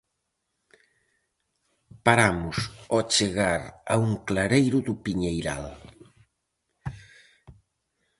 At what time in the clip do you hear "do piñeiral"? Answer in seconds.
4.87-5.65